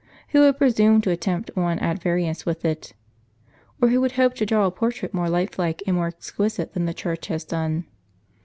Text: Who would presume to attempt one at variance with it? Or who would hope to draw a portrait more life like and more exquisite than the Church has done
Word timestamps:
Who 0.29 0.39
would 0.39 0.57
presume 0.57 1.01
to 1.01 1.11
attempt 1.11 1.51
one 1.55 1.77
at 1.77 2.01
variance 2.01 2.43
with 2.43 2.65
it? 2.65 2.95
Or 3.79 3.89
who 3.89 4.01
would 4.01 4.13
hope 4.13 4.33
to 4.37 4.47
draw 4.47 4.65
a 4.65 4.71
portrait 4.71 5.13
more 5.13 5.29
life 5.29 5.59
like 5.59 5.83
and 5.85 5.95
more 5.95 6.07
exquisite 6.07 6.73
than 6.73 6.85
the 6.85 6.93
Church 6.95 7.27
has 7.27 7.45
done 7.45 7.85